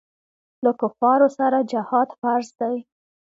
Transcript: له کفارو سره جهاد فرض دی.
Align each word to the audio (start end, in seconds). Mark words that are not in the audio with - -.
له 0.63 0.71
کفارو 0.81 1.27
سره 1.37 1.57
جهاد 1.71 2.09
فرض 2.19 2.47
دی. 2.59 2.77